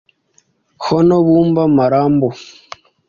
Hon 0.85 1.07
Buumba 1.25 1.61
Malambo 1.75 2.29